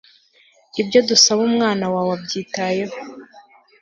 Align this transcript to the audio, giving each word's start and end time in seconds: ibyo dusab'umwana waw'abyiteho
ibyo 0.81 0.99
dusab'umwana 1.09 1.85
waw'abyiteho 1.93 2.95